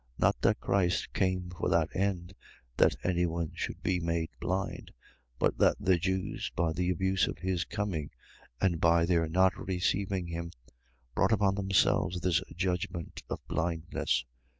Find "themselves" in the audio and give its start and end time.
11.53-12.19